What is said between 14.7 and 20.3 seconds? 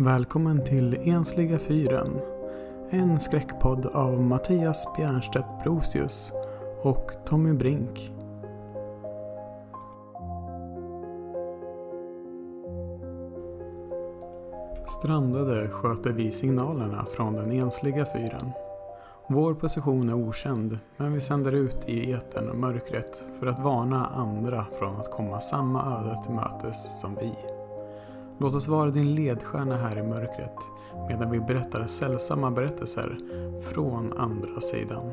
Strandade sköter vi signalerna från den ensliga fyren. Vår position är